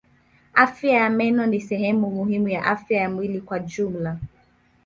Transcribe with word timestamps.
Afya 0.53 0.91
ya 0.99 1.09
meno 1.09 1.45
ni 1.45 1.61
sehemu 1.61 2.09
muhimu 2.11 2.49
ya 2.49 2.63
afya 2.65 3.01
ya 3.01 3.09
mwili 3.09 3.41
kwa 3.41 3.59
jumla. 3.59 4.17